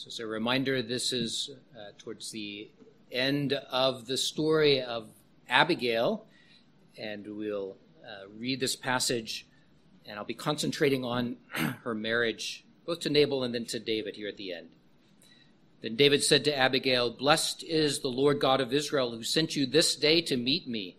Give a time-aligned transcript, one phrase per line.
[0.00, 2.70] So, as a reminder, this is uh, towards the
[3.12, 5.10] end of the story of
[5.46, 6.24] Abigail,
[6.96, 9.46] and we'll uh, read this passage,
[10.06, 14.28] and I'll be concentrating on her marriage, both to Nabal and then to David here
[14.28, 14.70] at the end.
[15.82, 19.66] Then David said to Abigail, Blessed is the Lord God of Israel, who sent you
[19.66, 20.96] this day to meet me,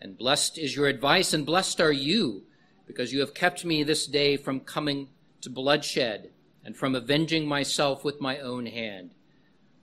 [0.00, 2.44] and blessed is your advice, and blessed are you,
[2.86, 5.08] because you have kept me this day from coming
[5.40, 6.30] to bloodshed
[6.64, 9.10] and from avenging myself with my own hand.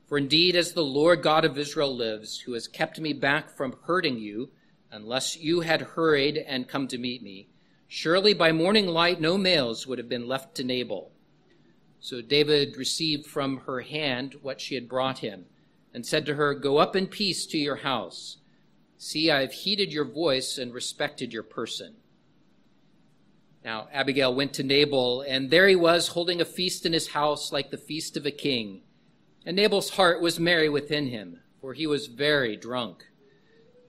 [0.07, 3.77] For indeed, as the Lord God of Israel lives, who has kept me back from
[3.83, 4.49] hurting you,
[4.91, 7.47] unless you had hurried and come to meet me,
[7.87, 11.11] surely by morning light no males would have been left to Nabal.
[12.01, 15.45] So David received from her hand what she had brought him,
[15.93, 18.37] and said to her, Go up in peace to your house.
[18.97, 21.95] See, I have heeded your voice and respected your person.
[23.63, 27.51] Now Abigail went to Nabal, and there he was holding a feast in his house
[27.51, 28.81] like the feast of a king.
[29.45, 33.05] And Nabal's heart was merry within him, for he was very drunk.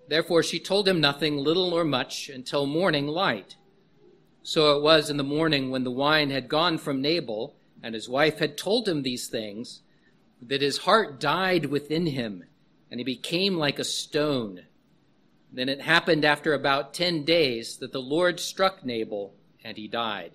[0.09, 3.57] Therefore she told him nothing, little nor much, until morning light.
[4.43, 8.09] So it was in the morning when the wine had gone from Nabal, and his
[8.09, 9.83] wife had told him these things,
[10.43, 12.45] that his heart died within him,
[12.91, 14.67] and he became like a stone.
[15.51, 20.33] Then it happened after about ten days that the Lord struck Nabal and he died.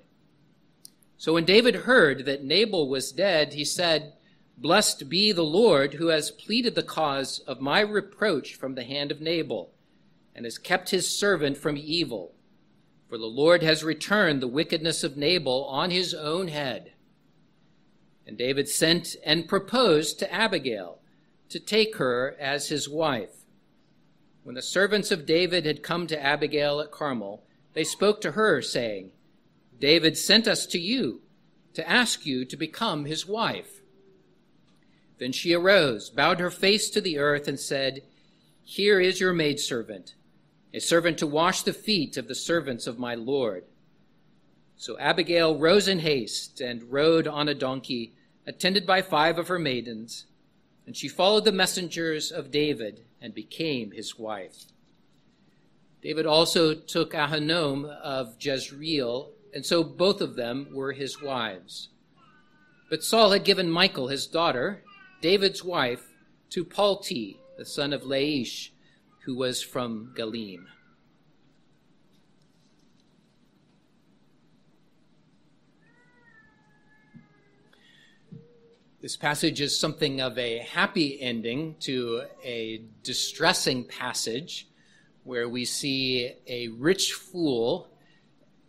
[1.17, 4.13] So when David heard that Nabal was dead, he said,
[4.57, 9.11] Blessed be the Lord who has pleaded the cause of my reproach from the hand
[9.11, 9.71] of Nabal,
[10.35, 12.33] and has kept his servant from evil.
[13.09, 16.93] For the Lord has returned the wickedness of Nabal on his own head.
[18.25, 20.99] And David sent and proposed to Abigail
[21.49, 23.45] to take her as his wife.
[24.43, 28.61] When the servants of David had come to Abigail at Carmel, they spoke to her,
[28.61, 29.11] saying,
[29.79, 31.21] David sent us to you
[31.73, 33.81] to ask you to become his wife.
[35.19, 38.01] Then she arose, bowed her face to the earth, and said,
[38.63, 40.15] Here is your maidservant,
[40.73, 43.65] a servant to wash the feet of the servants of my Lord.
[44.75, 48.13] So Abigail rose in haste and rode on a donkey,
[48.45, 50.25] attended by five of her maidens,
[50.85, 54.65] and she followed the messengers of David and became his wife.
[56.01, 61.89] David also took Ahinoam of Jezreel and so both of them were his wives.
[62.91, 64.83] But Saul had given Michal, his daughter,
[65.19, 66.03] David's wife,
[66.51, 68.69] to Palti, the son of Laish,
[69.25, 70.67] who was from Galim.
[79.01, 84.67] This passage is something of a happy ending to a distressing passage
[85.23, 87.89] where we see a rich fool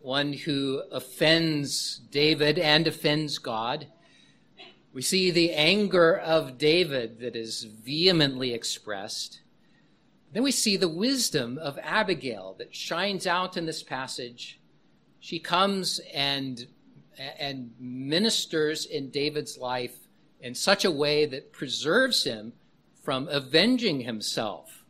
[0.09, 3.85] one who offends David and offends God.
[4.91, 9.41] We see the anger of David that is vehemently expressed.
[10.33, 14.59] Then we see the wisdom of Abigail that shines out in this passage.
[15.19, 16.65] She comes and,
[17.39, 19.95] and ministers in David's life
[20.41, 22.53] in such a way that preserves him
[23.03, 24.85] from avenging himself.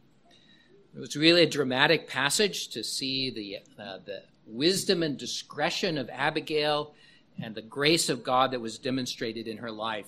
[0.95, 6.09] It was really a dramatic passage to see the, uh, the wisdom and discretion of
[6.11, 6.93] Abigail
[7.41, 10.07] and the grace of God that was demonstrated in her life.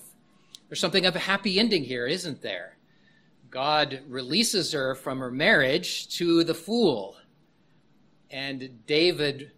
[0.68, 2.76] There's something of a happy ending here, isn't there?
[3.50, 7.16] God releases her from her marriage to the fool.
[8.30, 9.52] And David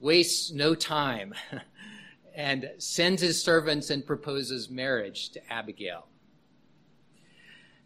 [0.00, 1.34] wastes no time
[2.34, 6.06] and sends his servants and proposes marriage to Abigail.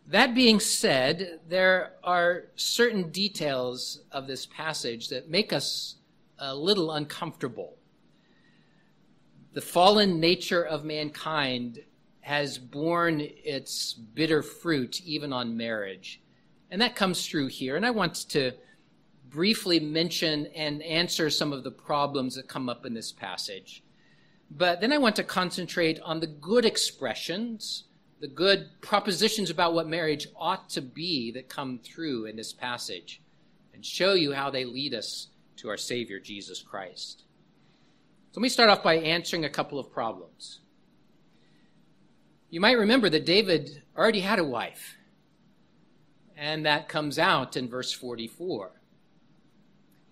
[0.09, 5.97] That being said, there are certain details of this passage that make us
[6.39, 7.77] a little uncomfortable.
[9.53, 11.81] The fallen nature of mankind
[12.21, 16.21] has borne its bitter fruit even on marriage.
[16.71, 17.77] And that comes through here.
[17.77, 18.53] And I want to
[19.29, 23.83] briefly mention and answer some of the problems that come up in this passage.
[24.51, 27.85] But then I want to concentrate on the good expressions,
[28.21, 33.21] the good propositions about what marriage ought to be that come through in this passage,
[33.75, 35.29] and show you how they lead us
[35.63, 37.23] to our Savior, Jesus Christ.
[38.33, 40.59] So let me start off by answering a couple of problems.
[42.51, 44.97] You might remember that David already had a wife,
[46.37, 48.73] and that comes out in verse 44.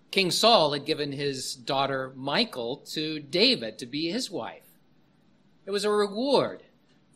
[0.09, 4.79] King Saul had given his daughter Michal to David to be his wife.
[5.65, 6.63] It was a reward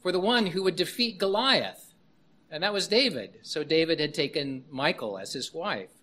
[0.01, 1.93] for the one who would defeat Goliath,
[2.51, 3.39] and that was David.
[3.43, 5.94] So David had taken Michal as his wife.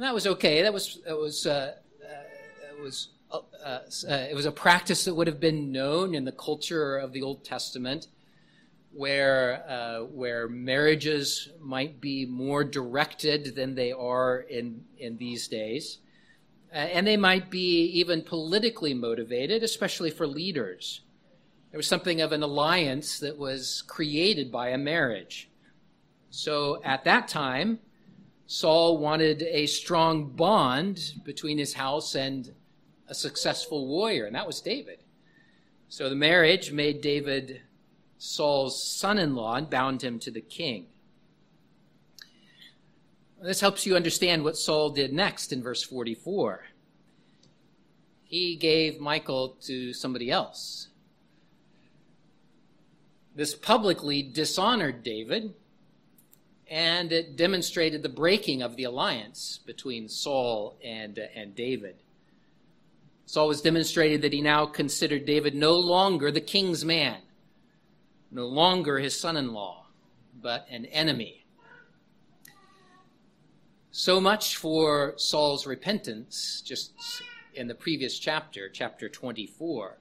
[0.00, 0.62] And that was okay.
[0.62, 5.12] That was it was uh, uh, it was uh, uh, it was a practice that
[5.12, 8.06] would have been known in the culture of the Old Testament.
[8.92, 15.98] where uh, where marriages might be more directed than they are in in these days,
[16.72, 21.02] uh, and they might be even politically motivated, especially for leaders.
[21.70, 25.50] There was something of an alliance that was created by a marriage.
[26.30, 27.78] So at that time,
[28.52, 32.52] Saul wanted a strong bond between his house and
[33.06, 35.04] a successful warrior, and that was David.
[35.88, 37.60] So the marriage made David
[38.18, 40.88] Saul's son in law and bound him to the king.
[43.40, 46.64] This helps you understand what Saul did next in verse 44.
[48.24, 50.88] He gave Michal to somebody else.
[53.32, 55.54] This publicly dishonored David,
[56.70, 61.96] and it demonstrated the breaking of the alliance between Saul and, uh, and David.
[63.26, 67.18] Saul was demonstrated that he now considered David no longer the king's man,
[68.30, 69.86] no longer his son in law,
[70.40, 71.44] but an enemy.
[73.90, 76.92] So much for Saul's repentance, just
[77.54, 79.98] in the previous chapter, chapter 24,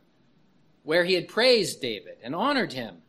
[0.84, 3.02] where he had praised David and honored him.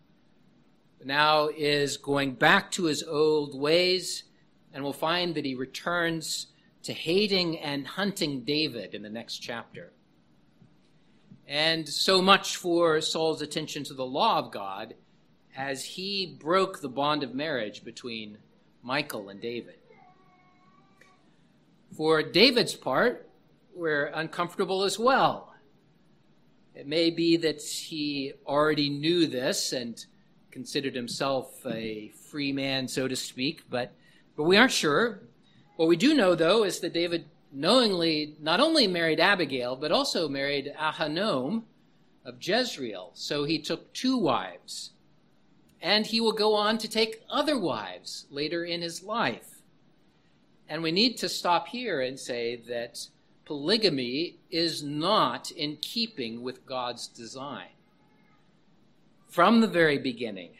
[1.04, 4.24] Now is going back to his old ways,
[4.72, 6.48] and we'll find that he returns
[6.82, 9.92] to hating and hunting David in the next chapter.
[11.46, 14.94] And so much for Saul's attention to the law of God
[15.56, 18.38] as he broke the bond of marriage between
[18.84, 19.76] Michal and David.
[21.96, 23.28] For David's part,
[23.74, 25.54] we're uncomfortable as well.
[26.74, 30.04] It may be that he already knew this and
[30.50, 33.92] considered himself a free man, so to speak, but,
[34.36, 35.20] but we aren't sure.
[35.76, 40.28] What we do know, though, is that David knowingly not only married Abigail, but also
[40.28, 41.62] married Ahinoam
[42.24, 43.10] of Jezreel.
[43.14, 44.90] So he took two wives.
[45.82, 49.62] And he will go on to take other wives later in his life.
[50.68, 53.08] And we need to stop here and say that
[53.46, 57.70] polygamy is not in keeping with God's design.
[59.30, 60.50] From the very beginning,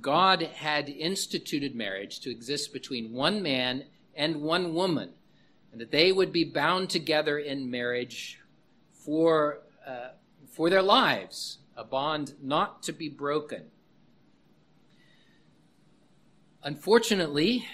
[0.00, 3.84] God had instituted marriage to exist between one man
[4.16, 5.10] and one woman
[5.70, 8.40] and that they would be bound together in marriage
[8.92, 10.08] for, uh,
[10.50, 13.66] for their lives, a bond not to be broken.
[16.64, 17.64] Unfortunately,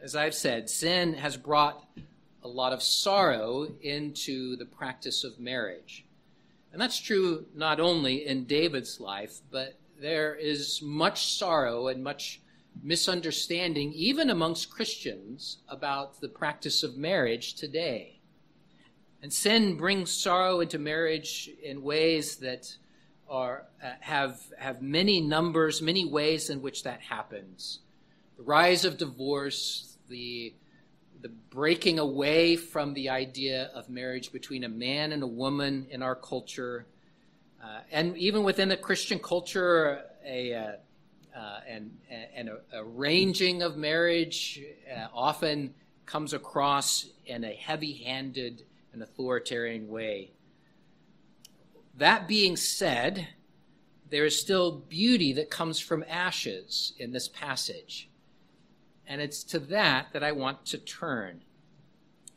[0.00, 1.84] as I've said, sin has brought
[2.44, 6.04] a lot of sorrow into the practice of marriage.
[6.72, 12.40] And that's true not only in David's life, but there is much sorrow and much
[12.82, 18.20] misunderstanding, even amongst Christians, about the practice of marriage today.
[19.22, 22.76] And sin brings sorrow into marriage in ways that
[23.28, 27.80] are, uh, have, have many numbers, many ways in which that happens.
[28.36, 30.54] The rise of divorce, the,
[31.22, 36.02] the breaking away from the idea of marriage between a man and a woman in
[36.02, 36.86] our culture,
[37.66, 40.72] uh, and even within the Christian culture, a, uh,
[41.36, 44.60] uh, and, a, arranging of marriage
[44.94, 45.74] uh, often
[46.04, 50.30] comes across in a heavy handed and authoritarian way.
[51.96, 53.28] That being said,
[54.10, 58.08] there is still beauty that comes from ashes in this passage.
[59.08, 61.42] And it's to that that I want to turn.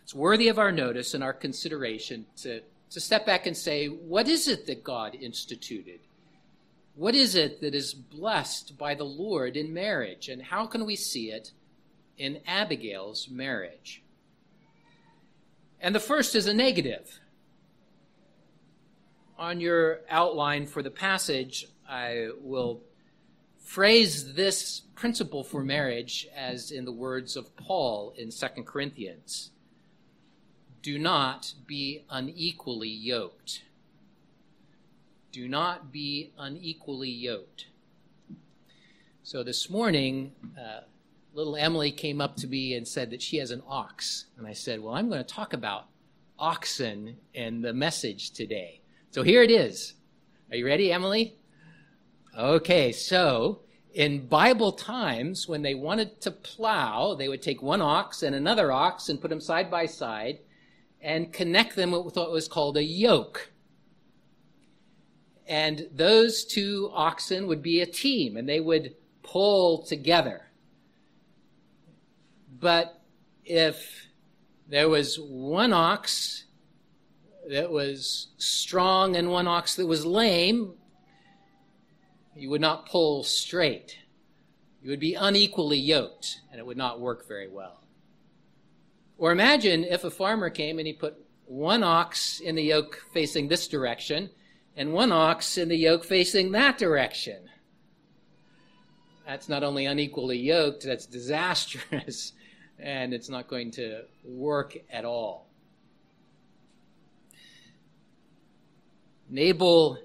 [0.02, 4.28] It's worthy of our notice and our consideration to, to step back and say, what
[4.28, 6.00] is it that God instituted?
[6.96, 10.96] What is it that is blessed by the Lord in marriage, and how can we
[10.96, 11.52] see it
[12.18, 14.04] in Abigail's marriage?
[15.80, 17.20] And the first is a negative.
[19.38, 22.82] On your outline for the passage, I will
[23.64, 29.52] phrase this principle for marriage as in the words of Paul in 2 Corinthians
[30.90, 33.62] Do not be unequally yoked.
[35.32, 37.68] Do not be unequally yoked.
[39.22, 40.80] So this morning, uh,
[41.36, 44.26] little Emily came up to me and said that she has an ox.
[44.36, 45.86] And I said, Well, I'm going to talk about
[46.40, 48.82] oxen and the message today.
[49.12, 49.94] So here it is.
[50.50, 51.36] Are you ready, Emily?
[52.36, 53.60] Okay, so
[53.94, 58.72] in Bible times, when they wanted to plow, they would take one ox and another
[58.72, 60.40] ox and put them side by side
[61.02, 63.52] and connect them with what was called a yoke.
[65.48, 70.48] And those two oxen would be a team and they would pull together.
[72.60, 73.02] But
[73.46, 74.08] if
[74.68, 76.44] there was one ox
[77.50, 80.74] that was strong and one ox that was lame,
[82.36, 83.98] you would not pull straight.
[84.82, 87.79] You would be unequally yoked, and it would not work very well.
[89.20, 93.50] Or imagine if a farmer came and he put one ox in the yoke facing
[93.50, 94.30] this direction
[94.78, 97.50] and one ox in the yoke facing that direction.
[99.28, 102.32] That's not only unequally yoked, that's disastrous,
[102.80, 105.50] and it's not going to work at all.
[109.30, 110.00] Nabal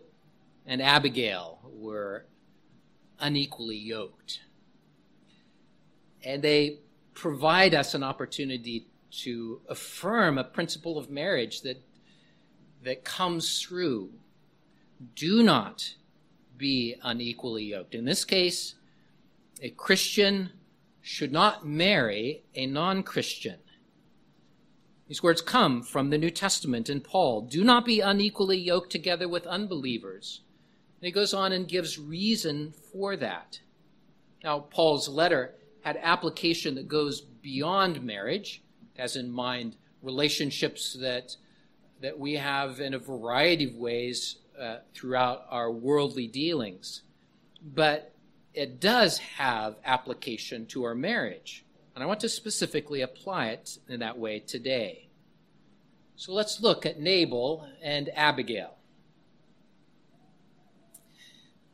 [0.67, 2.27] and Abigail were
[3.21, 4.41] unequally yoked.
[6.25, 6.81] And they
[7.15, 8.89] provide us an opportunity
[9.23, 11.83] to affirm a principle of marriage that,
[12.83, 14.11] that comes through.
[15.15, 15.95] Do not
[16.57, 17.95] be unequally yoked.
[17.95, 18.75] In this case,
[19.61, 20.51] a Christian
[21.01, 23.59] should not marry a non Christian.
[25.07, 27.43] These words come from the New Testament and Paul.
[27.43, 30.41] Do not be unequally yoked together with unbelievers.
[31.01, 33.61] And he goes on and gives reason for that.
[34.43, 38.64] Now, Paul's letter had application that goes beyond marriage,
[38.97, 41.37] has in mind relationships that,
[42.01, 47.03] that we have in a variety of ways uh, throughout our worldly dealings.
[47.63, 48.15] But
[48.53, 51.65] it does have application to our marriage.
[51.95, 55.09] And I want to specifically apply it in that way today.
[56.17, 58.77] So let's look at Nabal and Abigail.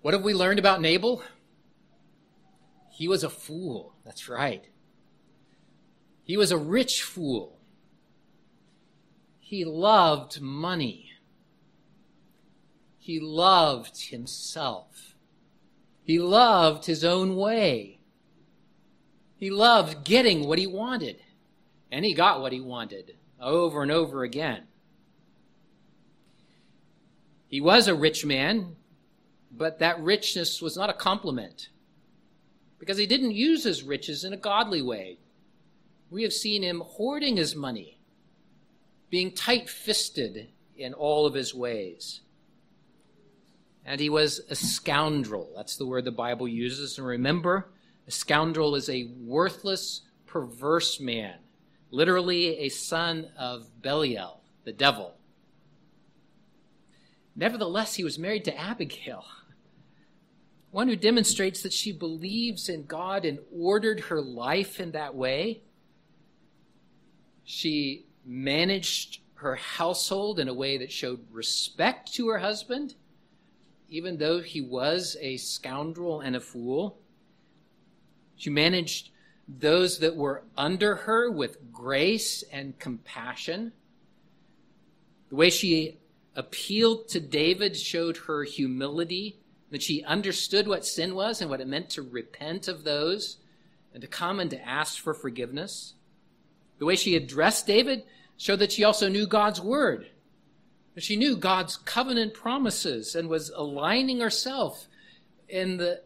[0.03, 1.23] What have we learned about Nabal?
[2.91, 3.95] He was a fool.
[4.05, 4.65] That's right.
[6.25, 7.59] He was a rich fool.
[9.39, 11.11] He loved money.
[12.99, 15.17] He loved himself.
[16.05, 18.01] He loved his own way.
[19.37, 21.21] He loved getting what he wanted.
[21.91, 24.65] And he got what he wanted over and over again.
[27.49, 28.77] He was a rich man,
[29.51, 31.71] but that richness was not a compliment
[32.79, 35.19] because he didn't use his riches in a godly way.
[36.11, 38.01] We have seen him hoarding his money,
[39.11, 42.21] being tight fisted in all of his ways.
[43.85, 45.51] And he was a scoundrel.
[45.57, 46.99] That's the word the Bible uses.
[46.99, 47.69] And remember,
[48.07, 51.37] a scoundrel is a worthless, perverse man,
[51.91, 55.15] literally a son of Belial, the devil.
[57.37, 59.25] Nevertheless, he was married to Abigail,
[60.71, 65.63] one who demonstrates that she believes in God and ordered her life in that way.
[67.51, 72.95] She managed her household in a way that showed respect to her husband
[73.91, 77.01] even though he was a scoundrel and a fool.
[78.37, 79.11] She managed
[79.49, 83.73] those that were under her with grace and compassion.
[85.29, 85.99] The way she
[86.37, 89.41] appealed to David showed her humility,
[89.71, 93.39] that she understood what sin was and what it meant to repent of those
[93.93, 95.95] and to come and to ask for forgiveness.
[96.81, 98.03] The way she addressed David
[98.37, 100.11] showed that she also knew God's word
[101.01, 104.89] she knew God's covenant promises and was aligning herself
[105.49, 106.03] in the,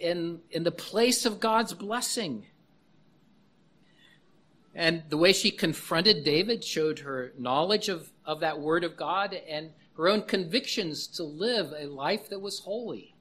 [0.00, 2.46] in, in the place of God's blessing.
[4.74, 9.34] And the way she confronted David showed her knowledge of, of that word of God
[9.48, 13.14] and her own convictions to live a life that was holy.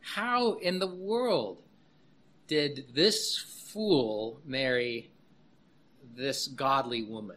[0.00, 1.62] How in the world
[2.46, 5.10] did this fool marry
[6.16, 7.36] this godly woman?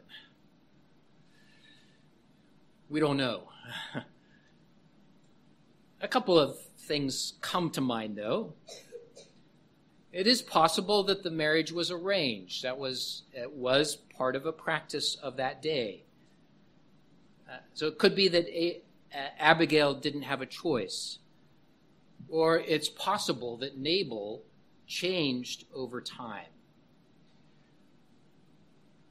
[2.89, 3.49] We don't know.
[6.01, 8.53] A couple of things come to mind, though.
[10.11, 12.63] It is possible that the marriage was arranged.
[12.63, 16.03] That was it was part of a practice of that day.
[17.49, 18.81] Uh, so it could be that a-
[19.39, 21.19] Abigail didn't have a choice,
[22.29, 24.43] or it's possible that Nabal
[24.91, 26.51] changed over time.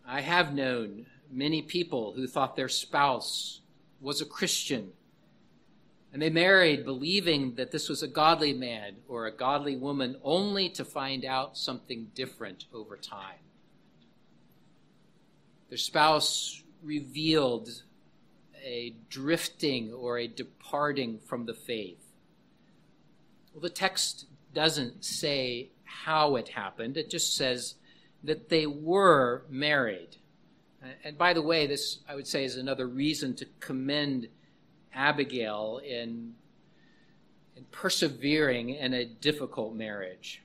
[0.07, 3.61] I have known many people who thought their spouse
[3.99, 4.93] was a Christian.
[6.13, 10.69] And they married believing that this was a godly man or a godly woman, only
[10.71, 13.45] to find out something different over time.
[15.71, 17.71] Their spouse revealed
[18.63, 22.05] a drifting or a departing from the faith.
[23.55, 27.75] Well, the text doesn't say how it happened, it just says
[28.25, 30.17] that they were married.
[31.05, 34.29] And by the way, this, I would say, is another reason to commend
[34.95, 36.35] Abigail in,
[37.57, 40.43] in persevering in a difficult marriage.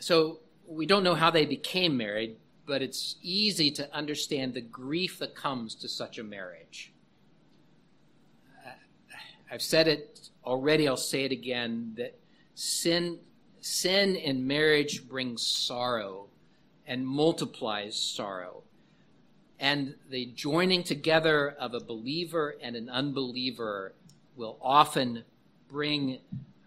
[0.00, 2.36] So we don't know how they became married,
[2.66, 6.92] but it's easy to understand the grief that comes to such a marriage.
[9.50, 12.18] I've said it already, I'll say it again, that
[12.54, 13.18] sin,
[13.60, 16.26] sin in marriage brings sorrow
[16.86, 18.62] and multiplies sorrow.
[19.58, 23.94] And the joining together of a believer and an unbeliever
[24.36, 25.24] will often
[25.70, 26.18] bring,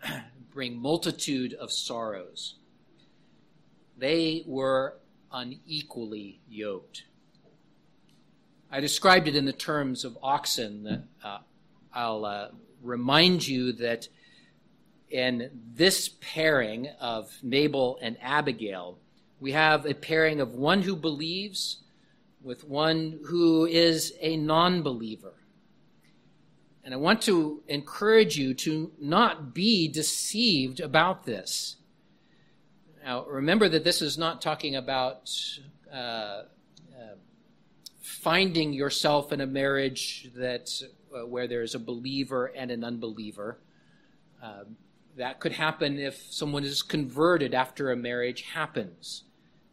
[0.53, 2.55] bring multitude of sorrows.
[3.98, 4.96] They were
[5.31, 7.03] unequally yoked.
[8.72, 10.84] I described it in the terms of oxen.
[10.84, 11.39] That, uh,
[11.93, 12.50] I'll uh,
[12.81, 14.07] remind you that
[15.10, 18.98] in this pairing of Nabal and Abigail,
[19.39, 21.84] we have a pairing of one who believes
[22.41, 25.34] with one who is a non believer.
[26.84, 31.75] And I want to encourage you to not be deceived about this.
[33.03, 35.29] Now, remember that this is not talking about
[35.91, 36.43] uh, uh,
[38.01, 40.69] finding yourself in a marriage that
[41.25, 43.57] where there's a believer and an unbeliever.
[44.41, 44.63] Uh,
[45.17, 49.24] that could happen if someone is converted after a marriage happens.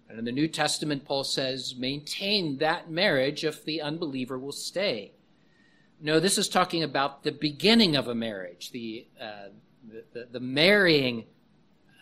[0.09, 5.13] And in the New Testament, Paul says, maintain that marriage if the unbeliever will stay.
[6.01, 9.49] No, this is talking about the beginning of a marriage, the, uh,
[9.89, 11.25] the, the, the, marrying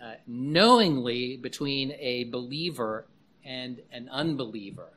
[0.02, 3.06] uh, knowingly between a believer
[3.44, 4.92] and an unbeliever.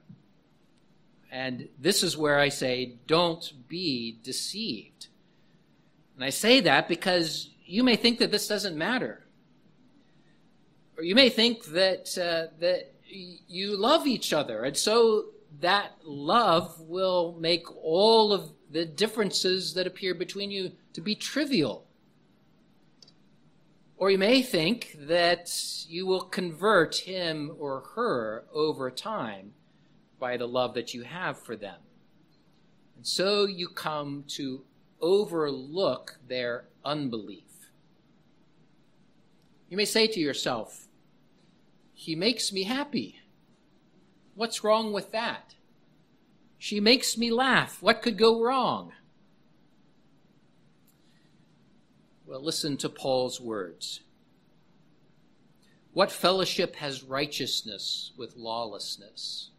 [1.35, 5.07] And this is where I say, don't be deceived.
[6.15, 9.27] And I say that because you may think that this doesn't matter.
[10.95, 14.63] Or you may think that, uh, that you love each other.
[14.63, 15.25] And so
[15.59, 21.85] that love will make all of the differences that appear between you to be trivial.
[23.97, 25.51] Or you may think that
[25.89, 29.51] you will convert him or her over time
[30.25, 31.77] by the love that you have for them.
[32.95, 34.63] And so you come to
[34.99, 37.69] overlook their unbelief.
[39.69, 40.87] You may say to yourself,
[41.93, 43.19] He makes me happy.
[44.33, 45.53] What's wrong with that?
[46.57, 47.79] She makes me laugh.
[47.83, 48.93] What could go wrong?
[52.25, 53.99] Well, listen to Paul's words.
[55.93, 59.51] What fellowship has righteousness with lawlessness?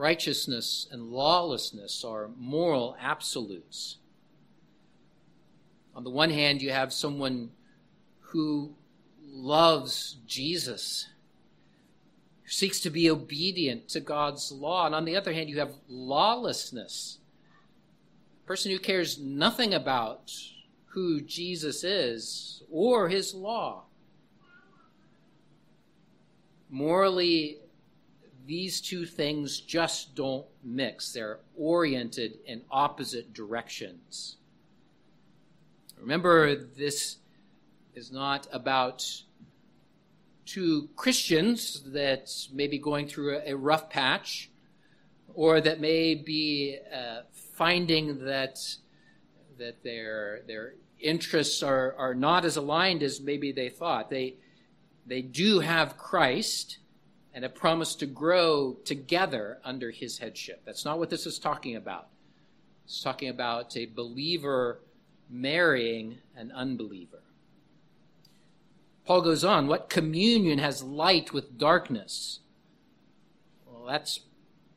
[0.00, 3.98] Righteousness and lawlessness are moral absolutes.
[5.94, 7.50] On the one hand, you have someone
[8.20, 8.76] who
[9.22, 11.06] loves Jesus,
[12.44, 14.86] who seeks to be obedient to God's law.
[14.86, 17.18] And on the other hand, you have lawlessness
[18.42, 20.32] a person who cares nothing about
[20.86, 23.82] who Jesus is or his law.
[26.70, 27.59] Morally,
[28.50, 31.12] these two things just don't mix.
[31.12, 34.38] They're oriented in opposite directions.
[35.96, 37.18] Remember, this
[37.94, 39.06] is not about
[40.44, 44.50] two Christians that may be going through a rough patch
[45.32, 47.20] or that may be uh,
[47.54, 48.58] finding that
[49.58, 54.10] that their their interests are, are not as aligned as maybe they thought.
[54.10, 54.38] They
[55.06, 56.78] they do have Christ
[57.32, 60.62] and a promise to grow together under his headship.
[60.64, 62.08] That's not what this is talking about.
[62.84, 64.80] It's talking about a believer
[65.28, 67.22] marrying an unbeliever.
[69.04, 72.40] Paul goes on, what communion has light with darkness?
[73.66, 74.20] Well, that's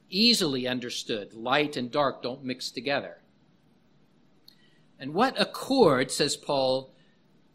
[0.09, 1.33] easily understood.
[1.33, 3.17] Light and dark don't mix together.
[4.99, 6.91] And what accord, says Paul,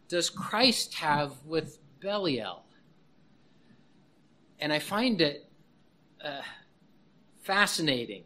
[0.07, 2.65] does Christ have with Belial?
[4.59, 5.49] And I find it
[6.23, 6.41] uh,
[7.41, 8.23] fascinating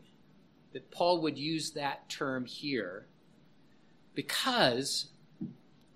[0.74, 3.06] that Paul would use that term here
[4.16, 5.08] because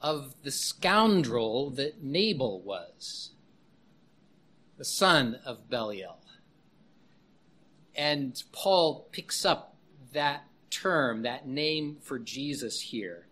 [0.01, 3.31] of the scoundrel that Nabal was,
[4.77, 6.19] the son of Belial.
[7.95, 9.75] And Paul picks up
[10.13, 13.27] that term, that name for Jesus here,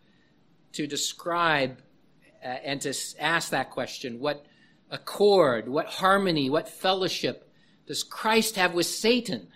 [0.73, 1.77] to describe
[2.43, 4.45] uh, and to ask that question what
[4.89, 7.49] accord, what harmony, what fellowship
[7.87, 9.47] does Christ have with Satan?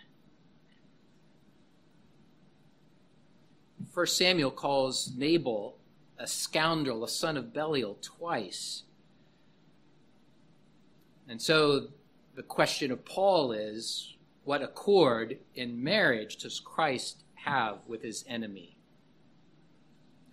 [3.92, 5.78] First Samuel calls Nabal
[6.20, 8.84] a scoundrel, a son of Belial, twice.
[11.28, 11.88] And so
[12.36, 18.78] the question of Paul is what accord in marriage does Christ have with his enemy?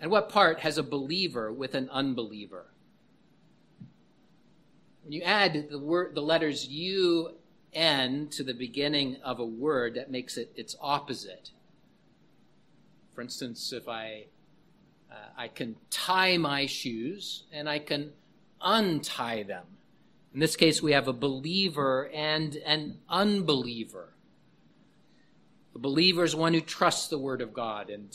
[0.00, 2.66] And what part has a believer with an unbeliever?
[5.06, 7.30] When you add the word, the letters U,
[7.72, 11.50] N to the beginning of a word, that makes it its opposite.
[13.14, 14.24] For instance, if I
[15.08, 18.14] uh, I can tie my shoes and I can
[18.60, 19.66] untie them.
[20.34, 24.12] In this case, we have a believer and an unbeliever.
[25.76, 28.08] A believer is one who trusts the Word of God and,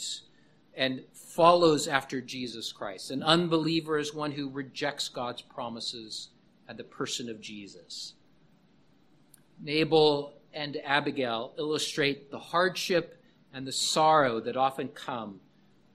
[0.76, 3.12] and follows after Jesus Christ.
[3.12, 6.28] An unbeliever is one who rejects God's promises
[6.68, 8.14] and the person of Jesus.
[9.60, 13.22] Nabal and Abigail illustrate the hardship
[13.54, 15.40] and the sorrow that often come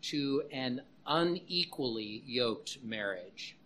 [0.03, 3.57] to an unequally yoked marriage.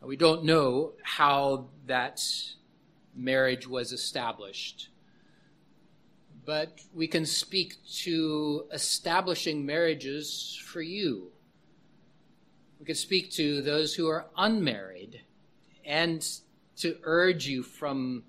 [0.00, 2.20] We don't know how that
[3.14, 4.88] marriage was established,
[6.44, 11.30] but we can speak to establishing marriages for you.
[12.82, 15.20] We can speak to those who are unmarried
[15.84, 16.20] and
[16.78, 18.24] to urge you from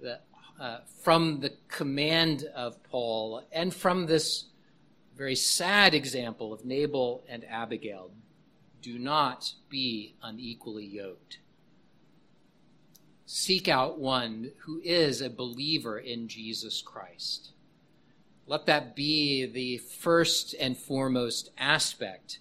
[0.00, 0.20] the,
[0.60, 4.44] uh, from the command of Paul and from this
[5.16, 8.12] very sad example of Nabal and Abigail
[8.80, 11.40] do not be unequally yoked.
[13.26, 17.50] Seek out one who is a believer in Jesus Christ.
[18.46, 22.38] Let that be the first and foremost aspect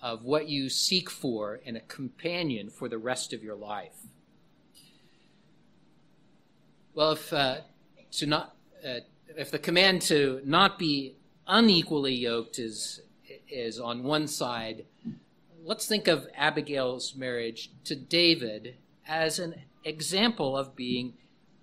[0.00, 3.96] of what you seek for in a companion for the rest of your life.
[6.94, 7.58] Well, if uh,
[8.12, 8.56] to not,
[8.86, 9.00] uh,
[9.36, 13.00] if the command to not be unequally yoked is
[13.48, 14.84] is on one side,
[15.64, 21.14] let's think of Abigail's marriage to David as an example of being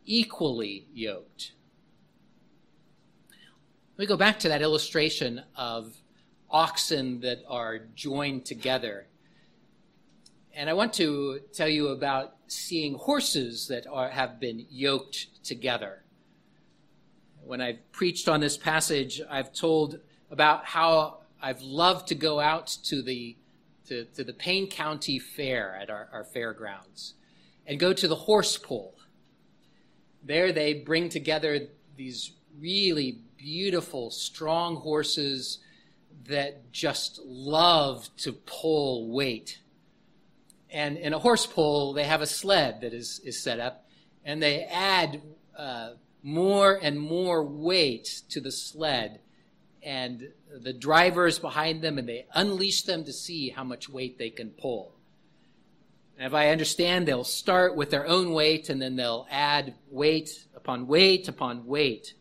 [0.06, 1.52] equally yoked.
[3.98, 5.96] Let me go back to that illustration of
[6.50, 9.08] oxen that are joined together.
[10.54, 16.04] And I want to tell you about seeing horses that are, have been yoked together.
[17.44, 20.00] When I've preached on this passage, I've told
[20.32, 23.36] about how I've loved to go out to the
[23.88, 27.14] to, to the Payne County Fair at our, our fairgrounds
[27.68, 28.96] and go to the horse pull.
[30.24, 35.60] There they bring together these really beautiful, strong horses
[36.28, 39.60] that just love to pull weight.
[40.70, 43.88] And in a horse pull, they have a sled that is, is set up,
[44.24, 45.22] and they add
[45.58, 49.20] uh, more and more weight to the sled
[49.84, 54.32] and the drivers behind them and they unleash them to see how much weight they
[54.32, 54.96] can pull.
[56.18, 60.48] And if I understand, they'll start with their own weight and then they'll add weight
[60.56, 62.16] upon weight upon weight.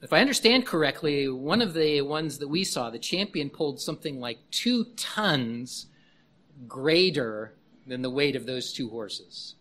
[0.00, 4.20] If I understand correctly, one of the ones that we saw, the champion pulled something
[4.20, 5.86] like two tons
[6.68, 7.54] greater
[7.86, 9.56] than the weight of those two horses.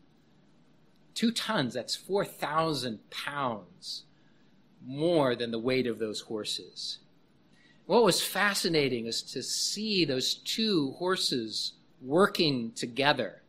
[1.15, 4.03] Two tons, that's 4,000 pounds
[4.85, 6.99] more than the weight of those horses.
[7.87, 13.41] What was fascinating is to see those two horses working together.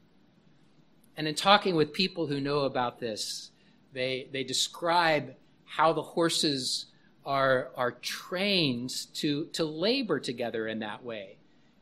[1.19, 3.51] And in talking with people who know about this,
[3.93, 5.35] they, they describe
[5.69, 6.87] how the horses
[7.25, 11.37] are, are trained to, to labor together in that way,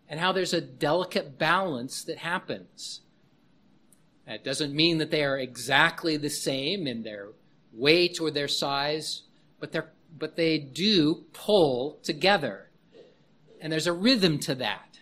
[0.08, 3.00] and how there's a delicate balance that happens.
[4.26, 7.28] That doesn't mean that they are exactly the same in their
[7.72, 9.22] weight or their size,
[9.60, 12.70] but they're but they do pull together.
[13.60, 14.98] And there's a rhythm to that.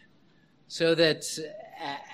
[0.68, 1.24] So that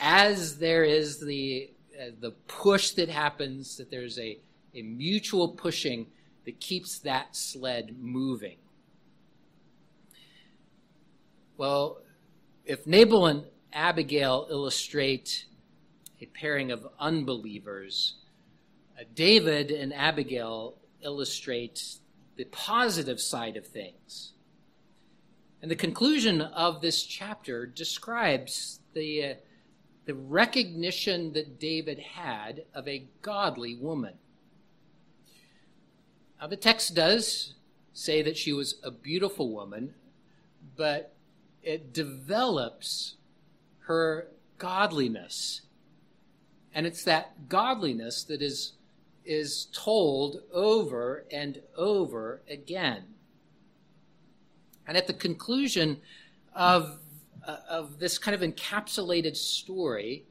[0.01, 4.39] as there is the uh, the push that happens that there's a
[4.75, 6.07] a mutual pushing
[6.51, 8.57] that keeps that sled moving.
[11.57, 11.99] Well,
[12.65, 15.45] if Nabal and Abigail illustrate
[16.21, 18.15] a pairing of unbelievers,
[18.99, 21.99] uh, David and Abigail illustrate
[22.35, 24.33] the positive side of things.
[25.63, 29.35] And the conclusion of this chapter describes the, uh,
[30.05, 34.15] the recognition that David had of a godly woman.
[36.40, 37.55] Now, the text does
[37.92, 39.94] say that she was a beautiful woman,
[40.76, 41.12] but
[41.62, 43.16] it develops
[43.81, 45.62] her godliness.
[46.74, 48.72] And it's that godliness that is
[49.24, 53.05] is told over and over again.
[54.87, 56.00] And at the conclusion
[56.55, 56.98] of,
[57.46, 60.24] uh, of this kind of encapsulated story,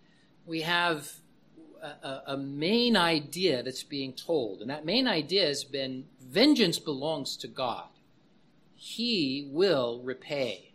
[0.46, 1.12] we have
[1.82, 4.62] a, a, main idea that's being told.
[4.62, 7.88] And that main idea has been vengeance belongs to God,
[8.76, 10.74] He will repay.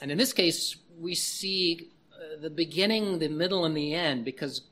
[0.00, 4.62] And in this case, we see uh, the beginning, the middle, and the end because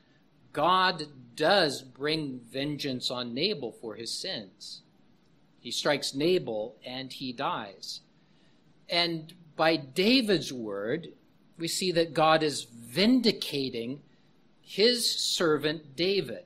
[0.53, 1.05] God
[1.37, 4.83] does bring vengeance on Nabal for his sins.
[5.61, 8.01] He strikes Nabal and he dies.
[8.89, 11.09] And by David's word,
[11.59, 14.01] we see that God is vindicating
[14.69, 16.43] his servant David.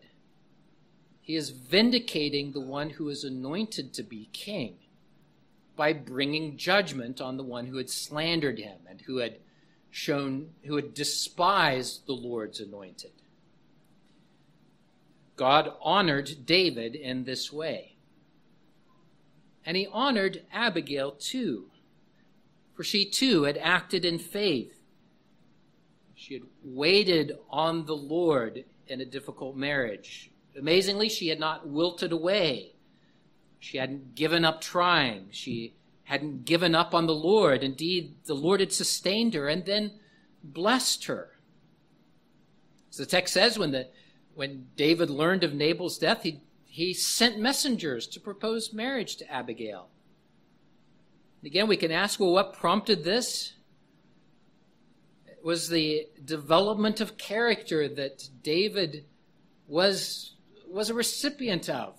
[1.23, 4.77] He is vindicating the one who is anointed to be king
[5.75, 9.39] by bringing judgment on the one who had slandered him and who had
[9.91, 13.13] shown who had despised the Lord's anointed.
[15.37, 17.97] God honored David in this way.
[19.65, 21.71] And he honored Abigail too,
[22.75, 24.80] for she too had acted in faith.
[26.21, 30.31] She had waited on the Lord in a difficult marriage.
[30.55, 32.75] Amazingly, she had not wilted away.
[33.59, 35.29] She hadn't given up trying.
[35.31, 37.65] She hadn't given up on the Lord.
[37.65, 39.93] Indeed, the Lord had sustained her and then
[40.45, 41.39] blessed her.
[42.91, 43.89] As the text says, when, the,
[44.35, 49.89] when David learned of Nabal's death, he, he sent messengers to propose marriage to Abigail.
[51.43, 53.55] Again, we can ask, well, what prompted this?
[55.43, 59.05] Was the development of character that David
[59.67, 60.35] was,
[60.69, 61.97] was a recipient of.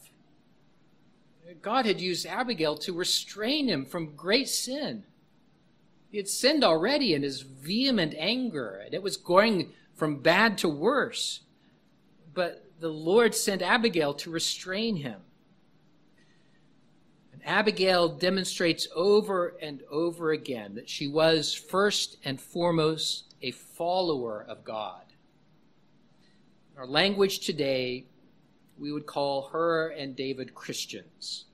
[1.62, 5.04] God had used Abigail to restrain him from great sin.
[6.12, 10.70] He had sinned already in his vehement anger, and it was going from bad to
[10.70, 11.42] worse.
[12.34, 15.22] But the Lord sent Abigail to restrain him.
[17.32, 24.46] And Abigail demonstrates over and over again that she was first and foremost a follower
[24.48, 25.04] of God.
[26.74, 28.06] In our language today,
[28.78, 31.46] we would call her and David Christians.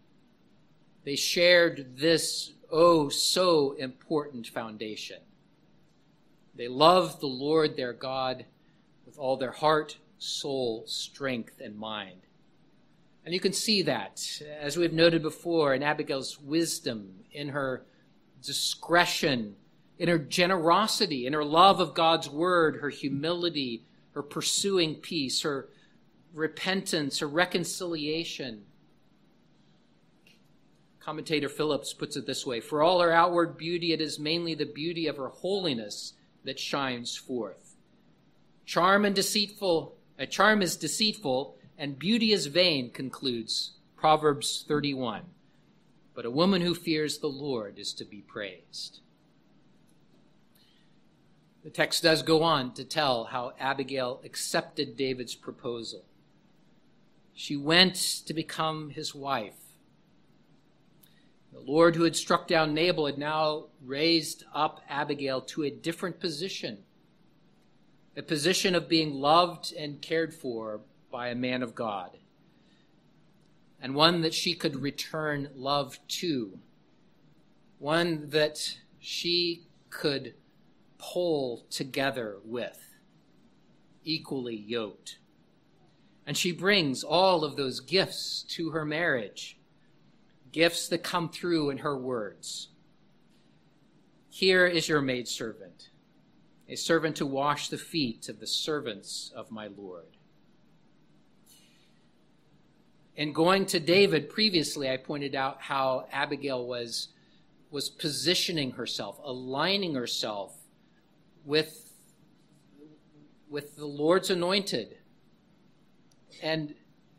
[1.04, 5.19] They shared this, oh, so important foundation.
[6.56, 8.45] They loved the Lord their God
[9.06, 12.21] with all their heart, soul, strength, and mind.
[13.23, 17.84] And you can see that, as we've noted before, in Abigail's wisdom, in her
[18.41, 19.56] discretion,
[20.00, 25.70] in her generosity, in her love of God's word, her humility, her pursuing peace, her
[26.34, 28.64] repentance her reconciliation.
[31.00, 34.66] Commentator Phillips puts it this way For all her outward beauty, it is mainly the
[34.66, 37.76] beauty of her holiness that shines forth.
[38.66, 45.24] Charm and deceitful, a uh, charm is deceitful, and beauty is vain, concludes Proverbs 31.
[46.14, 49.00] But a woman who fears the Lord is to be praised.
[51.68, 56.06] The text does go on to tell how Abigail accepted David's proposal.
[57.34, 59.60] She went to become his wife.
[61.52, 66.22] The Lord who had struck down Nabal had now raised up Abigail to a different
[66.22, 66.86] position,
[68.16, 70.80] a position of being loved and cared for
[71.12, 72.12] by a man of God,
[73.82, 76.60] and one that she could return love to,
[77.78, 80.34] one that she could
[80.98, 82.96] pull together with,
[84.04, 85.20] equally yoked.
[86.26, 89.58] And she brings all of those gifts to her marriage,
[90.52, 92.70] gifts that come through in her words.
[94.30, 95.90] Here is your maidservant,
[96.68, 100.18] a servant to wash the feet of the servants of my Lord.
[103.16, 107.08] In going to David previously, I pointed out how Abigail was,
[107.72, 110.57] was positioning herself, aligning herself
[111.48, 111.92] with,
[113.50, 114.98] with the Lord's anointed
[116.44, 116.76] and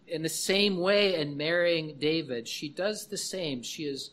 [0.06, 3.62] in the same way, in marrying David, she does the same.
[3.62, 4.10] She is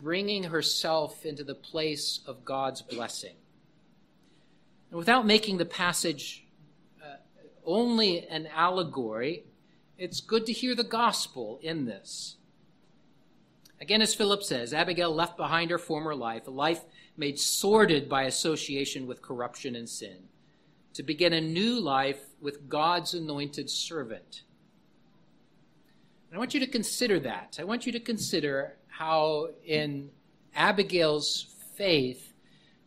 [0.00, 3.36] bringing herself into the place of God's blessing.
[4.90, 6.46] And without making the passage
[7.00, 7.16] uh,
[7.64, 9.44] only an allegory,
[9.98, 12.36] it's good to hear the gospel in this.
[13.80, 16.82] Again, as Philip says, Abigail left behind her former life, a life
[17.20, 20.16] made sordid by association with corruption and sin
[20.94, 24.44] to begin a new life with God's anointed servant.
[26.30, 27.58] And I want you to consider that.
[27.60, 30.08] I want you to consider how in
[30.56, 32.32] Abigail's faith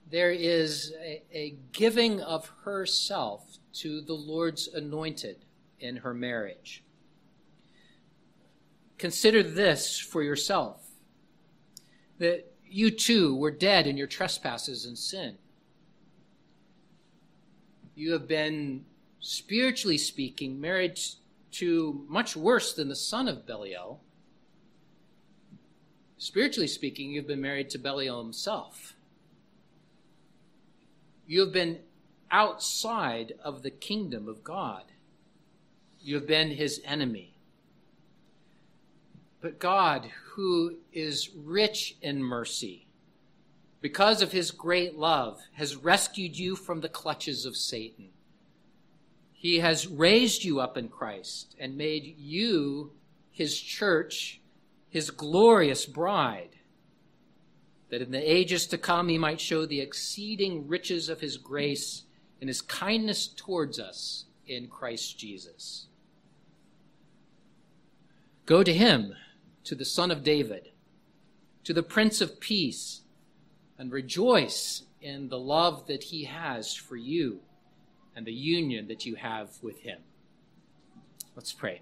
[0.09, 5.45] there is a, a giving of herself to the Lord's anointed
[5.79, 6.83] in her marriage.
[8.97, 10.81] Consider this for yourself
[12.17, 15.37] that you too were dead in your trespasses and sin
[17.95, 18.85] you have been,
[19.19, 20.99] spiritually speaking, married
[21.51, 24.01] to much worse than the son of Belial.
[26.17, 28.95] Spiritually speaking, you've been married to Belial himself.
[31.27, 31.79] You have been
[32.31, 34.83] outside of the kingdom of God.
[36.01, 37.32] You have been his enemy.
[39.43, 42.87] But God, who is rich in mercy,
[43.81, 48.11] because of his great love, has rescued you from the clutches of Satan.
[49.33, 52.93] He has raised you up in Christ and made you
[53.31, 54.39] his church,
[54.89, 56.55] his glorious bride,
[57.89, 62.03] that in the ages to come he might show the exceeding riches of his grace
[62.39, 65.87] and his kindness towards us in Christ Jesus.
[68.45, 69.15] Go to him,
[69.65, 70.69] to the Son of David,
[71.63, 73.01] to the Prince of Peace,
[73.77, 77.39] and rejoice in the love that he has for you
[78.15, 79.99] and the union that you have with him.
[81.35, 81.81] Let's pray.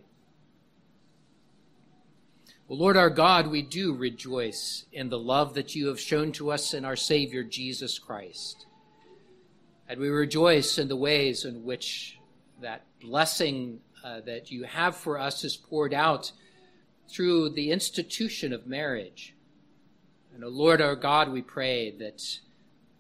[2.68, 6.52] Well, Lord our God, we do rejoice in the love that you have shown to
[6.52, 8.66] us in our Savior Jesus Christ.
[9.90, 12.18] And we rejoice in the ways in which
[12.62, 16.32] that blessing uh, that you have for us is poured out
[17.12, 19.36] through the institution of marriage.
[20.34, 22.40] And, O Lord our God, we pray that,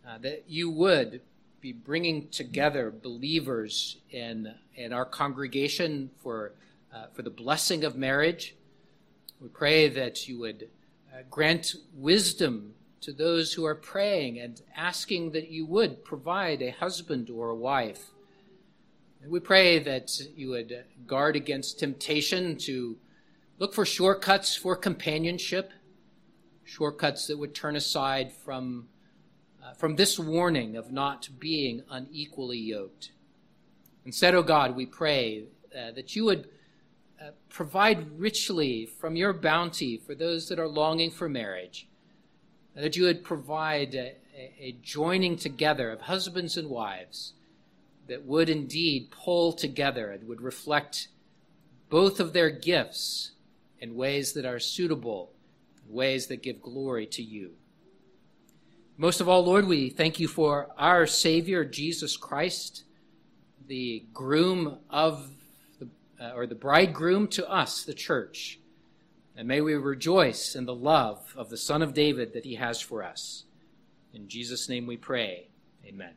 [0.08, 1.22] uh, that you would
[1.62, 6.54] be bringing together believers in, in our congregation for,
[6.94, 8.56] uh, for the blessing of marriage.
[9.40, 10.70] We pray that you would
[11.14, 16.72] uh, grant wisdom to those who are praying and asking that you would provide a
[16.72, 18.12] husband or a wife.
[19.22, 22.98] And we pray that you would guard against temptation to
[23.62, 25.72] look for shortcuts for companionship,
[26.64, 28.88] shortcuts that would turn aside from
[29.64, 33.12] uh, from this warning of not being unequally yoked.
[34.04, 35.44] Instead, O oh God, we pray
[35.78, 36.50] uh, that you would
[37.22, 41.88] uh, provide richly from your bounty for those that are longing for marriage,
[42.76, 44.16] that you would provide a,
[44.60, 47.34] a joining together of husbands and wives
[48.08, 51.10] that would indeed pull together and would reflect
[51.92, 53.34] both of their gifts
[53.82, 55.32] in ways that are suitable,
[55.90, 57.52] ways that give glory to you.
[58.96, 62.84] Most of all, Lord, we thank you for our Savior, Jesus Christ,
[63.68, 65.32] the groom of,
[65.80, 65.90] the,
[66.20, 68.60] uh, or the bridegroom to us, the church.
[69.36, 72.80] And may we rejoice in the love of the Son of David that he has
[72.80, 73.46] for us.
[74.14, 75.48] In Jesus' name we pray.
[75.84, 76.14] Amen.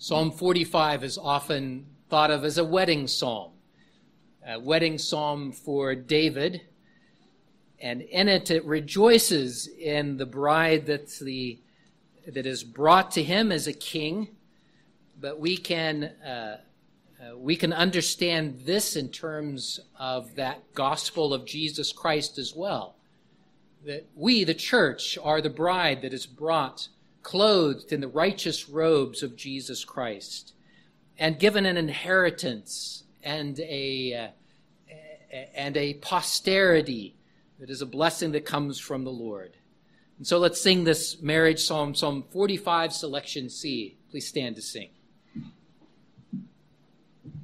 [0.00, 3.52] Psalm 45 is often thought of as a wedding psalm,
[4.46, 6.62] a wedding psalm for David
[7.80, 11.58] and in it it rejoices in the bride that's the
[12.26, 14.28] that is brought to him as a king.
[15.20, 16.58] But we can uh,
[17.20, 22.96] uh, we can understand this in terms of that gospel of jesus christ as well.
[23.86, 26.88] That we the church are the bride that is brought
[27.22, 30.54] clothed in the righteous robes of jesus christ
[31.18, 37.18] and given an inheritance and a uh, and a posterity
[37.60, 39.56] it is a blessing that comes from the Lord.
[40.16, 43.96] And so let's sing this marriage psalm, Psalm 45, selection C.
[44.10, 44.90] Please stand to sing.